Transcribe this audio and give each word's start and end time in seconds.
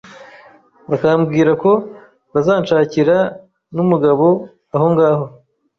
bakambwira 0.89 1.51
ko 1.63 1.71
bazanshakira 2.33 3.17
n’umugabo 3.75 4.25
ahongaho 4.75 5.25